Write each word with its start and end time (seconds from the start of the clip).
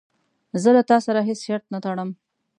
زه 0.61 0.69
له 0.75 0.83
تا 0.89 0.97
سره 1.05 1.19
هیڅ 1.29 1.39
شرط 1.47 1.65
نه 1.73 1.79
ټړم. 1.83 2.09